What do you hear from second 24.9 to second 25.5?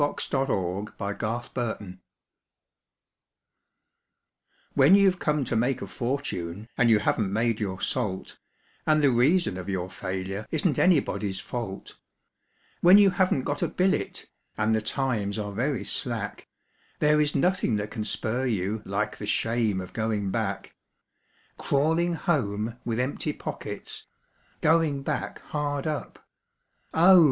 back